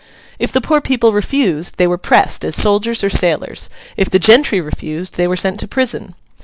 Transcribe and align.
If 0.39 0.51
the 0.51 0.61
poor 0.61 0.81
people 0.81 1.13
refused, 1.13 1.77
they 1.77 1.85
were 1.85 1.99
pressed 1.99 2.43
as 2.43 2.55
soldiers 2.55 3.03
or 3.03 3.09
sailors; 3.11 3.69
if 3.95 4.09
the 4.09 4.17
gentry 4.17 4.59
refused, 4.59 5.13
they 5.15 5.27
were 5.27 5.37
sent 5.37 5.59
to 5.59 5.67
prison. 5.67 6.15